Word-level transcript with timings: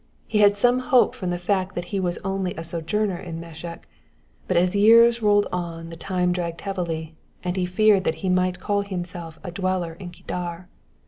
He 0.25 0.39
had 0.39 0.55
some 0.55 0.79
hope 0.79 1.13
from 1.13 1.29
the 1.29 1.37
fact 1.37 1.75
that 1.75 1.85
he 1.93 1.99
was 1.99 2.17
only 2.25 2.55
a 2.55 2.63
sojourner 2.63 3.19
in 3.19 3.39
Mesech; 3.39 3.85
but 4.47 4.57
as 4.57 4.75
years 4.75 5.21
rolled 5.21 5.45
on 5.51 5.91
the 5.91 5.95
time 5.95 6.31
dragged 6.31 6.61
heavily, 6.61 7.13
and 7.43 7.55
he 7.55 7.67
feared 7.67 8.03
that 8.05 8.15
he 8.25 8.27
might 8.29 8.59
call 8.59 8.81
himself 8.81 9.37
a 9.43 9.51
dweller 9.51 9.93
in 9.93 10.09
Ecdar. 10.09 10.69